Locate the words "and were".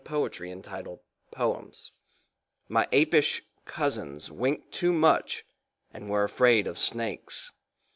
5.93-6.23